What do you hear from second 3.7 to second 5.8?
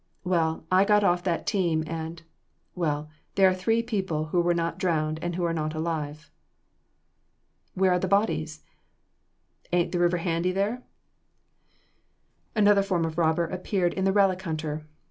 people who were not drowned and who are not